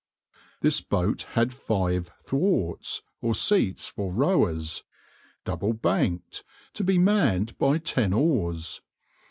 [0.61, 4.83] This boat had five thwarts, or seats for rowers,
[5.45, 6.43] double banked,
[6.73, 8.81] to be manned by ten oars.